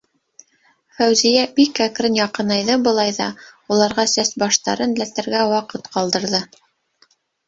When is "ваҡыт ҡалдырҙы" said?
5.53-6.41